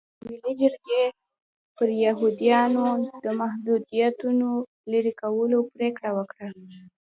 ملي 0.25 0.51
جرګې 0.61 1.03
پر 1.75 1.87
یهودیانو 2.03 2.87
د 3.23 3.25
محدودیتونو 3.41 4.49
لرې 4.91 5.13
کولو 5.21 5.59
پرېکړه 5.73 6.09
وکړه. 6.17 6.47